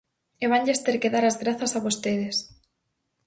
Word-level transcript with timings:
E 0.43 0.45
vanlles 0.51 0.83
ter 0.85 0.95
que 1.01 1.13
dar 1.13 1.25
as 1.27 1.39
grazas 1.43 1.71
a 1.77 1.79
vostedes. 1.85 2.37